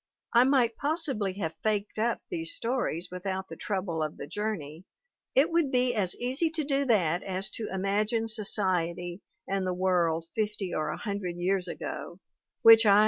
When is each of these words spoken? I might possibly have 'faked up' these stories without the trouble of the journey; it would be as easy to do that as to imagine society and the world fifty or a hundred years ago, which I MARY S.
I 0.33 0.45
might 0.45 0.77
possibly 0.77 1.33
have 1.33 1.53
'faked 1.61 1.99
up' 1.99 2.23
these 2.31 2.55
stories 2.55 3.09
without 3.11 3.49
the 3.49 3.55
trouble 3.55 4.01
of 4.01 4.17
the 4.17 4.25
journey; 4.25 4.83
it 5.35 5.51
would 5.51 5.71
be 5.71 5.93
as 5.93 6.15
easy 6.15 6.49
to 6.49 6.63
do 6.63 6.85
that 6.85 7.21
as 7.21 7.51
to 7.51 7.69
imagine 7.71 8.27
society 8.27 9.21
and 9.47 9.63
the 9.67 9.75
world 9.75 10.25
fifty 10.35 10.73
or 10.73 10.89
a 10.89 10.97
hundred 10.97 11.35
years 11.37 11.67
ago, 11.67 12.19
which 12.63 12.83
I 12.83 12.93
MARY 12.93 12.99
S. 12.99 12.99